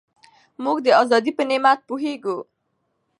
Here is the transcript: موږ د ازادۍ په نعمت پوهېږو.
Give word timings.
موږ 0.63 0.77
د 0.85 0.87
ازادۍ 1.01 1.31
په 1.37 1.43
نعمت 1.49 1.79
پوهېږو. 1.87 2.37